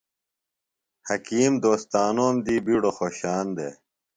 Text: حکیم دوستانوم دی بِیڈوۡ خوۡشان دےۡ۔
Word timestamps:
حکیم 1.07 1.53
دوستانوم 1.63 2.35
دی 2.45 2.55
بِیڈوۡ 2.65 2.93
خوۡشان 2.97 3.45
دےۡ۔ 3.55 3.73